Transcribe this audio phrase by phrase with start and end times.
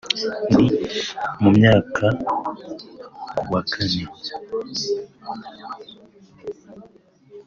[0.57, 0.69] Ni
[1.41, 2.05] mu myaka
[3.35, 4.03] y’uwa Kane